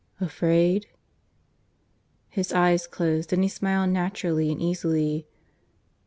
"Afraid?" 0.19 0.87
His 2.27 2.51
eyes 2.51 2.87
closed, 2.87 3.31
and 3.33 3.43
he 3.43 3.47
smiled 3.49 3.91
naturally 3.91 4.51
and 4.51 4.59
easily. 4.59 5.27